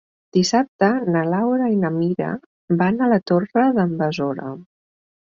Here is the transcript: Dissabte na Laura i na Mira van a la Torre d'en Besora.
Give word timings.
Dissabte 0.37 0.89
na 1.17 1.21
Laura 1.33 1.69
i 1.75 1.77
na 1.85 1.93
Mira 1.99 2.33
van 2.83 3.01
a 3.01 3.13
la 3.15 3.23
Torre 3.33 3.71
d'en 3.81 3.97
Besora. 4.05 4.53